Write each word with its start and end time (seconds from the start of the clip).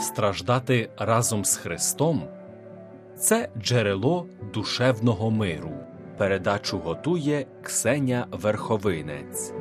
страждати 0.00 0.90
разом 0.96 1.44
з 1.44 1.56
Христом 1.56 2.28
це 3.18 3.48
джерело 3.62 4.26
душевного 4.54 5.30
миру. 5.30 5.72
Передачу 6.18 6.78
готує 6.78 7.46
Ксеня 7.62 8.26
Верховинець. 8.32 9.52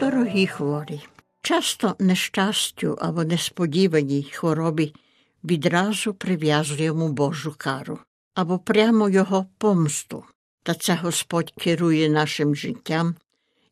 Дорогі 0.00 0.46
хворі, 0.46 1.00
часто 1.42 1.96
нещастю 1.98 2.98
або 3.00 3.24
несподіваній 3.24 4.22
хворобі 4.32 4.94
відразу 5.44 6.14
прив'язуємо 6.14 7.08
Божу 7.08 7.54
кару 7.58 7.98
або 8.34 8.58
прямо 8.58 9.08
його 9.08 9.46
помсту. 9.58 10.24
Та 10.62 10.74
це 10.74 10.94
Господь 10.94 11.52
керує 11.58 12.08
нашим 12.08 12.54
життям 12.56 13.14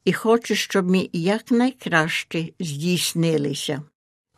і 0.05 0.13
хоче, 0.13 0.55
щоб 0.55 0.91
ми 0.91 1.09
якнайкраще 1.13 2.49
здійснилися. 2.61 3.83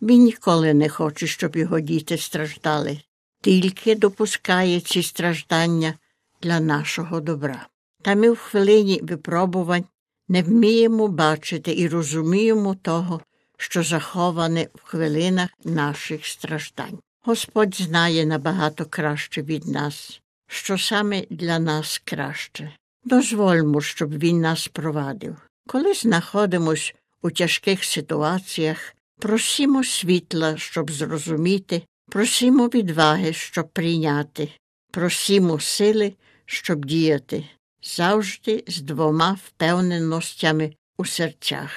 Він 0.03 0.25
ніколи 0.25 0.75
не 0.75 0.89
хоче, 0.89 1.27
щоб 1.27 1.57
його 1.57 1.81
діти 1.81 2.19
страждали, 2.19 3.01
тільки 3.41 3.95
допускає 3.95 4.81
ці 4.81 5.03
страждання 5.03 5.95
для 6.43 6.61
нашого 6.61 7.21
добра. 7.21 7.67
Та 8.03 8.15
ми 8.15 8.31
в 8.31 8.37
хвилині 8.37 9.01
випробувань 9.03 9.85
не 10.29 10.43
вміємо 10.43 11.09
бачити 11.09 11.75
і 11.77 11.89
розуміємо 11.89 12.75
того, 12.75 13.21
що 13.57 13.83
заховане 13.83 14.69
в 14.75 14.83
хвилинах 14.85 15.51
наших 15.65 16.27
страждань. 16.27 16.99
Господь 17.23 17.75
знає 17.75 18.27
набагато 18.27 18.87
краще 18.87 19.43
від 19.43 19.69
нас, 19.69 20.21
що 20.47 20.79
саме 20.79 21.25
для 21.31 21.59
нас 21.59 22.03
краще. 22.05 22.73
Дозвольмо, 23.05 23.81
щоб 23.81 24.19
Він 24.19 24.41
нас 24.41 24.69
провадив. 24.69 25.37
Коли 25.67 25.95
знаходимось 25.95 26.95
у 27.23 27.31
тяжких 27.31 27.85
ситуаціях, 27.85 28.95
просімо 29.21 29.85
світла, 29.85 30.57
щоб 30.57 30.91
зрозуміти, 30.91 31.83
просімо 32.11 32.67
відваги, 32.67 33.33
щоб 33.33 33.69
прийняти, 33.69 34.49
просімо 34.91 35.61
сили, 35.61 36.15
щоб 36.47 36.85
діяти, 36.85 37.45
завжди 37.83 38.65
з 38.67 38.81
двома 38.81 39.39
впевненостями 39.47 40.75
у 40.99 41.05
серцях. 41.05 41.71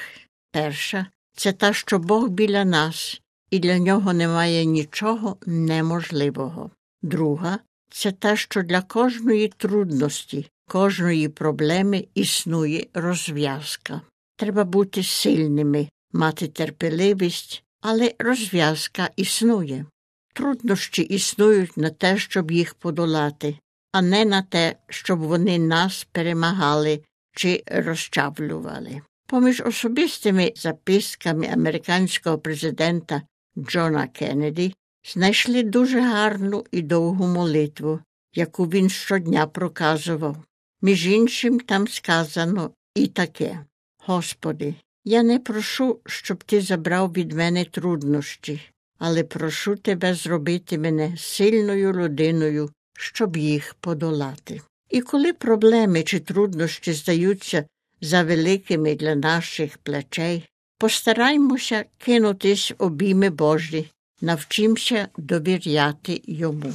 Перша 0.51 1.07
це 1.35 1.51
та, 1.51 1.73
що 1.73 1.99
Бог 1.99 2.27
біля 2.27 2.65
нас, 2.65 3.21
і 3.51 3.59
для 3.59 3.77
нього 3.77 4.13
немає 4.13 4.65
нічого 4.65 5.37
неможливого. 5.45 6.71
Друга 7.01 7.59
це 7.89 8.11
та, 8.11 8.35
що 8.35 8.63
для 8.63 8.81
кожної 8.81 9.47
трудності, 9.47 10.49
кожної 10.67 11.29
проблеми 11.29 12.07
існує 12.15 12.85
розв'язка. 12.93 14.01
Треба 14.35 14.63
бути 14.63 15.03
сильними, 15.03 15.89
мати 16.13 16.47
терпеливість, 16.47 17.63
але 17.81 18.13
розв'язка 18.19 19.09
існує. 19.15 19.85
Труднощі 20.33 21.01
існують 21.01 21.77
на 21.77 21.89
те, 21.89 22.17
щоб 22.17 22.51
їх 22.51 22.73
подолати, 22.73 23.59
а 23.91 24.01
не 24.01 24.25
на 24.25 24.41
те, 24.41 24.75
щоб 24.89 25.19
вони 25.19 25.59
нас 25.59 26.07
перемагали 26.11 27.01
чи 27.35 27.63
розчавлювали. 27.67 29.01
Поміж 29.27 29.61
особистими 29.61 30.53
записками 30.55 31.47
американського 31.47 32.37
президента 32.37 33.21
Джона 33.57 34.07
Кеннеді 34.07 34.73
знайшли 35.13 35.63
дуже 35.63 36.01
гарну 36.01 36.65
і 36.71 36.81
довгу 36.81 37.27
молитву, 37.27 37.99
яку 38.35 38.65
він 38.65 38.89
щодня 38.89 39.47
проказував. 39.47 40.37
Між 40.81 41.07
іншим 41.07 41.59
там 41.59 41.87
сказано 41.87 42.71
і 42.95 43.07
таке 43.07 43.65
Господи, 44.05 44.75
я 45.03 45.23
не 45.23 45.39
прошу, 45.39 45.99
щоб 46.05 46.43
ти 46.43 46.61
забрав 46.61 47.13
від 47.13 47.31
мене 47.31 47.65
труднощі, 47.65 48.61
але 48.97 49.23
прошу 49.23 49.75
тебе 49.75 50.13
зробити 50.13 50.77
мене 50.77 51.17
сильною 51.17 51.93
людиною, 51.93 52.69
щоб 52.97 53.37
їх 53.37 53.73
подолати. 53.73 54.61
І 54.89 55.01
коли 55.01 55.33
проблеми 55.33 56.03
чи 56.03 56.19
труднощі 56.19 56.93
здаються 56.93 57.65
за 58.01 58.23
великими 58.23 58.95
для 58.95 59.15
наших 59.15 59.77
плечей, 59.77 60.43
постараймося 60.77 61.85
кинутись 61.97 62.73
обійми 62.77 63.29
Божі, 63.29 63.91
навчимося 64.21 65.07
довіряти 65.17 66.21
йому. 66.25 66.73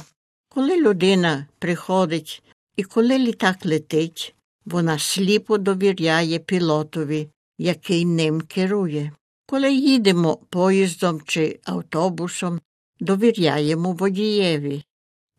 Коли 0.49 0.81
людина 0.81 1.47
приходить 1.59 2.43
і 2.75 2.83
коли 2.83 3.19
літак 3.19 3.65
летить, 3.65 4.35
вона 4.65 4.99
сліпо 4.99 5.57
довіряє 5.57 6.39
пілотові, 6.39 7.29
який 7.57 8.05
ним 8.05 8.41
керує. 8.41 9.11
Коли 9.45 9.73
їдемо 9.73 10.35
поїздом 10.49 11.21
чи 11.25 11.59
автобусом, 11.63 12.59
довіряємо 12.99 13.91
водієві. 13.91 14.83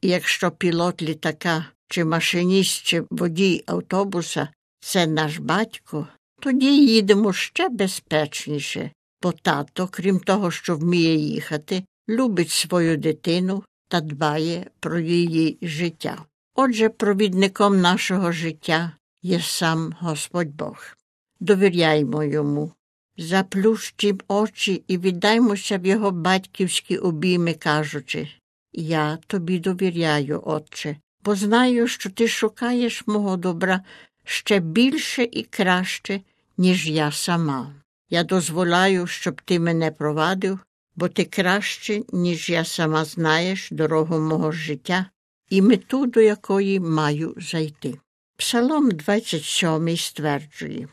І 0.00 0.08
якщо 0.08 0.50
пілот 0.50 1.02
літака 1.02 1.66
чи 1.88 2.04
машиніст, 2.04 2.82
чи 2.82 3.04
водій 3.10 3.64
автобуса 3.66 4.48
це 4.80 5.06
наш 5.06 5.38
батько, 5.38 6.08
тоді 6.40 6.86
їдемо 6.86 7.32
ще 7.32 7.68
безпечніше, 7.68 8.90
бо 9.22 9.32
тато, 9.32 9.88
крім 9.92 10.20
того, 10.20 10.50
що 10.50 10.76
вміє 10.76 11.14
їхати, 11.14 11.84
любить 12.08 12.50
свою 12.50 12.96
дитину 12.96 13.64
та 13.88 14.00
дбає 14.00 14.70
про 14.80 14.98
її 14.98 15.58
життя. 15.62 16.24
Отже, 16.54 16.88
провідником 16.88 17.80
нашого 17.80 18.32
життя 18.32 18.92
є 19.22 19.40
сам 19.40 19.94
Господь 20.00 20.56
Бог. 20.56 20.96
Довіряймо 21.40 22.24
йому, 22.24 22.72
заплющим 23.16 24.20
очі 24.28 24.84
і 24.88 24.98
віддаймося 24.98 25.78
в 25.78 25.86
його 25.86 26.10
батьківські 26.10 26.96
обійми, 26.98 27.54
кажучи 27.54 28.28
Я 28.72 29.18
тобі 29.26 29.58
довіряю, 29.58 30.42
Отче, 30.44 30.96
бо 31.24 31.34
знаю, 31.34 31.88
що 31.88 32.10
ти 32.10 32.28
шукаєш 32.28 33.06
мого 33.06 33.36
добра 33.36 33.80
ще 34.24 34.58
більше 34.58 35.28
і 35.32 35.42
краще, 35.42 36.20
ніж 36.58 36.88
я 36.88 37.12
сама. 37.12 37.74
Я 38.10 38.24
дозволяю, 38.24 39.06
щоб 39.06 39.40
ти 39.40 39.60
мене 39.60 39.90
провадив, 39.90 40.58
бо 40.96 41.08
ти 41.08 41.24
краще, 41.24 42.02
ніж 42.12 42.50
я 42.50 42.64
сама 42.64 43.04
знаєш 43.04 43.68
дорогу 43.70 44.18
мого 44.18 44.52
життя 44.52 45.06
і 45.50 45.62
мету, 45.62 46.06
до 46.06 46.20
якої 46.20 46.80
маю 46.80 47.34
зайти. 47.38 47.98
Псалом 48.36 48.90
27 48.90 49.96
стверджує 49.96 50.88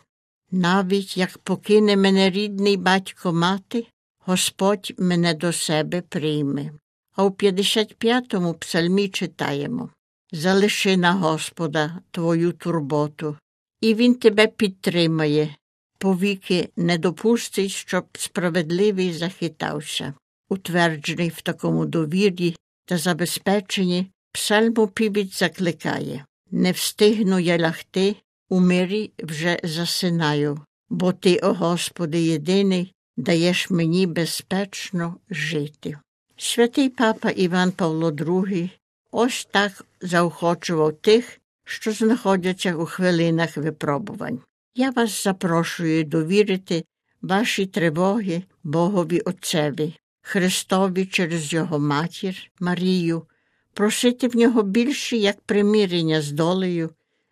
навіть 0.51 1.17
як 1.17 1.38
покине 1.38 1.95
мене 1.95 2.29
рідний 2.29 2.78
батько 2.78 3.34
мати, 3.34 3.85
Господь 4.25 4.94
мене 4.97 5.34
до 5.34 5.53
себе 5.53 6.01
прийме. 6.01 6.72
А 7.16 7.23
у 7.23 7.29
55-му 7.29 8.53
псалмі 8.53 9.09
читаємо 9.09 9.89
Залиши 10.31 10.97
на 10.97 11.12
Господа 11.12 12.00
твою 12.12 12.51
турботу, 12.51 13.38
і 13.81 13.94
Він 13.94 14.16
тебе 14.16 14.47
підтримає, 14.47 15.56
повіки 15.97 16.69
не 16.75 16.97
допустить, 16.97 17.72
щоб 17.72 18.06
справедливий 18.13 19.13
захитався. 19.13 20.13
Утверджений 20.50 21.29
в 21.29 21.41
такому 21.41 21.85
довір'ї 21.85 22.56
та 22.85 22.97
забезпеченні, 22.97 24.12
псалмопівець 24.31 25.40
закликає 25.40 26.25
Не 26.52 26.72
встигну 26.72 27.40
я 27.40 27.58
лягти, 27.58 28.16
у 28.50 28.59
мирі 28.59 29.12
вже 29.19 29.59
засинаю, 29.64 30.59
бо 30.90 31.14
ти, 31.14 31.38
о 31.38 31.53
Господи, 31.53 32.22
єдиний, 32.22 32.94
даєш 33.18 33.69
мені 33.69 34.08
безпечно 34.08 35.18
жити. 35.30 35.97
Святий 36.38 36.90
папа 36.90 37.30
Іван 37.30 37.72
Павло 37.72 38.12
II 38.12 38.69
ось 39.12 39.48
так 39.51 39.86
заохочував 40.01 40.94
тих, 40.94 41.39
що 41.66 41.92
знаходяться 41.92 42.75
у 42.75 42.86
хвилинах 42.86 43.57
випробувань. 43.57 44.39
Я 44.75 44.89
вас 44.89 45.24
запрошую 45.24 46.04
довірити 46.04 46.86
ваші 47.22 47.66
тривоги 47.66 48.44
Богові 48.63 49.19
Отцеві, 49.19 49.94
Христові 50.22 51.06
через 51.06 51.54
Його 51.54 51.80
матір 51.80 52.51
Марію, 52.60 53.24
просити 53.73 54.27
в 54.27 54.35
нього 54.35 54.63
більше 54.63 55.18
як 55.18 55.41
примирення 55.41 56.21
з 56.21 56.31
долею 56.31 56.89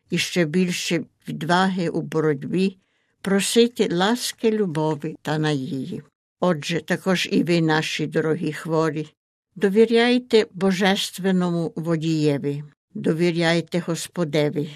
і 0.10 0.18
ще 0.18 0.46
більше 0.46 1.04
відваги 1.28 1.90
у 1.90 2.02
боротьбі, 2.02 2.78
просити 3.22 3.96
ласки, 3.96 4.52
любові 4.52 5.18
та 5.22 5.38
надії. 5.38 6.02
Отже, 6.40 6.82
також 6.82 7.30
і 7.32 7.44
ви, 7.44 7.62
наші 7.62 8.08
дорогі 8.08 8.54
хворі, 8.54 9.08
довіряйте 9.56 10.46
Божественному 10.54 11.74
водієві, 11.76 12.64
довіряйте 12.94 13.80
Господеві, 13.80 14.70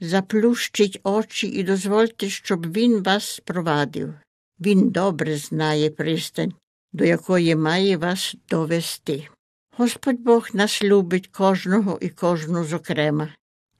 заплющіть 0.00 1.00
очі 1.02 1.46
і 1.46 1.62
дозвольте, 1.62 2.28
щоб 2.28 2.72
Він 2.72 3.02
вас 3.02 3.40
провадив. 3.44 4.14
Він 4.60 4.90
добре 4.90 5.36
знає 5.36 5.90
пристань, 5.90 6.52
до 6.92 7.04
якої 7.04 7.56
має 7.56 7.96
вас 7.96 8.34
довести. 8.50 9.28
Господь 9.76 10.20
Бог 10.20 10.48
нас 10.52 10.82
любить 10.82 11.28
кожного 11.28 11.98
і 12.00 12.08
кожну 12.08 12.64
зокрема, 12.64 13.28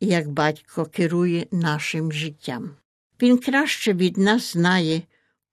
як 0.00 0.28
батько 0.28 0.84
керує 0.84 1.46
нашим 1.50 2.12
життям. 2.12 2.70
Він 3.22 3.38
краще 3.38 3.92
від 3.92 4.18
нас 4.18 4.52
знає, 4.52 5.02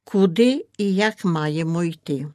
куди 0.03 0.65
і 0.77 0.95
як 0.95 1.25
маємо 1.25 1.83
йти. 1.83 2.27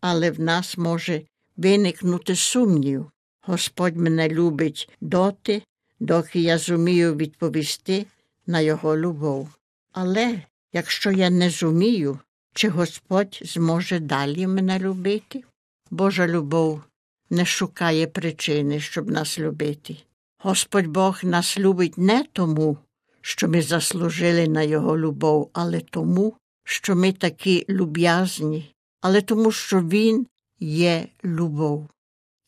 Але 0.00 0.30
в 0.30 0.40
нас 0.40 0.78
може 0.78 1.22
виникнути 1.56 2.36
сумнів. 2.36 3.10
Господь 3.42 3.96
мене 3.96 4.28
любить 4.28 4.90
доти, 5.00 5.62
доки 6.00 6.40
я 6.40 6.58
зумію 6.58 7.14
відповісти 7.14 8.06
на 8.46 8.60
його 8.60 8.96
любов. 8.96 9.48
Але 9.92 10.42
якщо 10.72 11.10
я 11.10 11.30
не 11.30 11.50
зумію, 11.50 12.18
чи 12.54 12.68
Господь 12.68 13.40
зможе 13.42 13.98
далі 13.98 14.46
мене 14.46 14.78
любити? 14.78 15.44
Божа 15.90 16.26
любов 16.26 16.82
не 17.30 17.44
шукає 17.44 18.06
причини, 18.06 18.80
щоб 18.80 19.10
нас 19.10 19.38
любити. 19.38 19.96
Господь 20.38 20.86
Бог 20.86 21.20
нас 21.22 21.58
любить 21.58 21.98
не 21.98 22.24
тому, 22.32 22.78
що 23.20 23.48
ми 23.48 23.62
заслужили 23.62 24.48
на 24.48 24.62
Його 24.62 24.98
любов, 24.98 25.50
але 25.52 25.80
тому, 25.80 26.36
що 26.64 26.96
ми 26.96 27.12
такі 27.12 27.66
люб'язні, 27.68 28.74
але 29.00 29.22
тому, 29.22 29.52
що 29.52 29.80
Він 29.80 30.26
є 30.60 31.08
любов. 31.24 31.88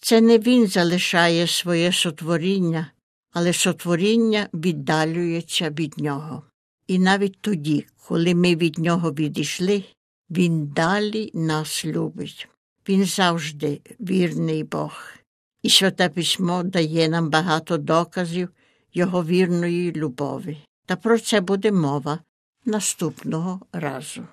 Це 0.01 0.21
не 0.21 0.39
Він 0.39 0.67
залишає 0.67 1.47
своє 1.47 1.93
сотворіння, 1.93 2.93
але 3.33 3.53
сотворіння 3.53 4.49
віддалюється 4.55 5.71
від 5.71 5.99
нього. 5.99 6.43
І 6.87 6.99
навіть 6.99 7.41
тоді, 7.41 7.87
коли 8.09 8.35
ми 8.35 8.57
від 8.57 8.79
нього 8.79 9.13
відійшли, 9.13 9.85
Він 10.31 10.67
далі 10.67 11.31
нас 11.35 11.85
любить. 11.85 12.49
Він 12.89 13.05
завжди 13.05 13.81
вірний 14.01 14.65
Бог. 14.65 15.13
І 15.63 15.71
Святе 15.71 16.09
письмо 16.09 16.63
дає 16.63 17.09
нам 17.09 17.31
багато 17.31 17.79
доказів 17.79 18.49
Його 18.95 19.25
вірної 19.25 19.93
любові. 19.93 20.59
Та 20.87 20.97
про 20.97 21.19
це 21.19 21.41
буде 21.41 21.73
мова 21.73 22.19
наступного 22.65 23.61
разу. 23.73 24.27